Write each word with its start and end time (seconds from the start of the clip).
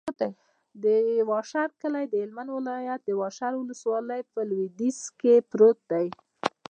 د 0.83 0.85
واشر 1.29 1.67
کلی 1.81 2.05
د 2.07 2.13
هلمند 2.23 2.49
ولایت، 2.57 3.01
واشر 3.21 3.51
ولسوالي 3.57 4.21
په 4.33 4.39
لویدیځ 4.49 4.99
کې 5.19 5.33
پروت 5.49 5.77
دی. 5.91 6.07